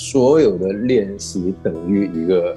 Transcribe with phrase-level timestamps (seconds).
[0.00, 2.56] 所有的练习等于一个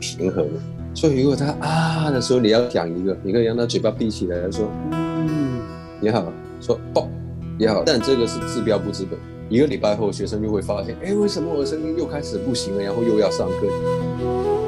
[0.00, 0.44] 平衡。
[0.92, 5.60] 所以如果他啊的时候，你要讲一个，你可以让他嘴巴闭起来，说嗯
[6.00, 7.08] 也好，说爆
[7.56, 9.16] 也好，但这个是治标不治本。
[9.48, 12.82] 一个礼拜后，学生就会发现，哎，为什么我的声音又开始不行了？
[12.82, 14.61] 然后又要上课。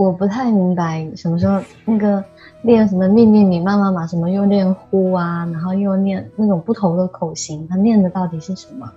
[0.00, 2.24] 我不太明白什么时候那个。
[2.62, 4.04] 练什么命令你慢慢把？
[4.04, 5.48] 什么又练呼啊？
[5.52, 8.92] 然后又念那种不同的口型，他念的到底是什么？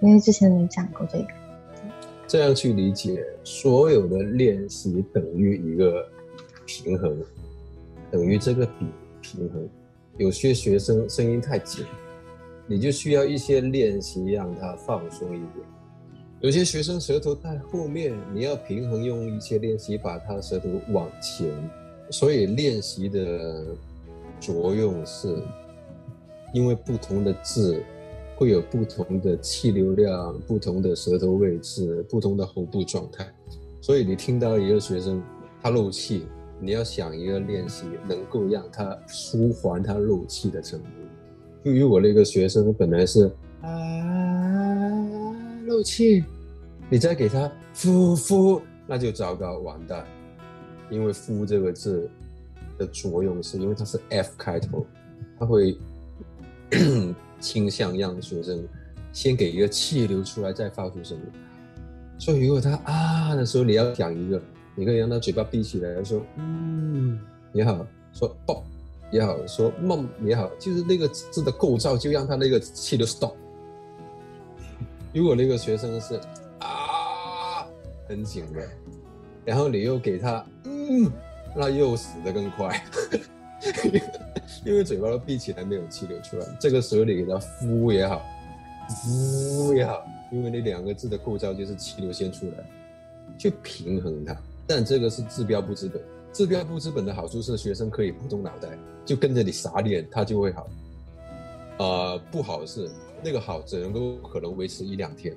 [0.00, 1.26] 因为之前没讲过这个。
[2.26, 6.04] 这样去理解，所有的练习等于一个
[6.66, 7.16] 平衡，
[8.10, 8.86] 等于这个比
[9.20, 9.68] 平衡。
[10.16, 11.86] 有些学生声音太紧，
[12.66, 15.64] 你就需要一些练习让他放松一点。
[16.40, 21.48] 有些学生舌头太后面，你要平衡，用一些练习把他舌头往前。
[22.10, 23.66] 所以练习的
[24.38, 25.36] 作用是，
[26.54, 27.82] 因为不同的字
[28.36, 33.26] 会有不同的气流量、不同的舌头位置、不同的喉部状态。
[33.80, 35.20] 所以你听到一个学生
[35.60, 36.24] 他漏气，
[36.60, 40.86] 你要想一个练习能够让他舒缓他漏气的程度。
[41.64, 43.28] 就如果那个学生本来是
[45.68, 46.24] 漏气，
[46.90, 50.04] 你再给他呼呼，那就糟糕，完蛋。
[50.90, 52.08] 因为“呼”这个字
[52.78, 54.86] 的作用是，因为它是 F 开头，
[55.38, 55.76] 它会
[57.38, 58.66] 倾向让学生
[59.12, 61.24] 先给一个气流出来，再发出声音。
[62.18, 64.40] 所以，如果他啊的时候，你要讲一个，
[64.74, 67.20] 你可以让他嘴巴闭起来，说“嗯”
[67.52, 68.64] 也好，说“啵”
[69.12, 73.34] 也好，说“梦”也好，就是那个字的构造，就让他那个气流 stop。
[75.18, 76.14] 如果那个学生是
[76.60, 77.66] 啊
[78.06, 78.62] 很紧的。
[79.44, 81.10] 然后你又给他，嗯，
[81.56, 82.84] 那又死得更快，
[84.62, 86.46] 因为嘴巴都闭起来，没有气流出来。
[86.60, 88.22] 这个时候你给他呼也好，
[89.02, 92.64] 呼也好，因为那两个字的构造就是气流先出来，
[93.38, 94.36] 去平衡它。
[94.66, 98.68] 但这个是治标不治本，治标不治本的好处是学生可以不动脑袋，
[99.06, 100.68] 就跟着你傻脸，他就会好。
[101.78, 102.90] 呃，不好的是
[103.22, 105.36] 那个好只能够可能维持一两天。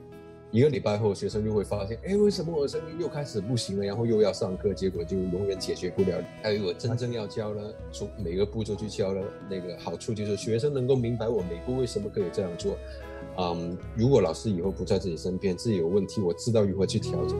[0.51, 3.85] 一个礼拜后，学生就会发现，哎，为什么我的声音又开始不行了？
[3.85, 6.21] 然后又要上课，结果就永远解决不了。
[6.43, 12.75] 还有我真正要教呢，从每个步骤去教呢，那个好处就是学生能够明白我每步为什么可以这样做。
[13.37, 17.37] 嗯，如果老师以后不在自己身边，自己有问题，我知道如何去调整。